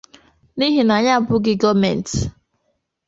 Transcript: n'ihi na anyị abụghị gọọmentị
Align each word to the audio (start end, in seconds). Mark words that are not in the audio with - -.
n'ihi 0.57 0.81
na 0.85 0.95
anyị 0.99 1.11
abụghị 1.17 1.53
gọọmentị 1.61 2.17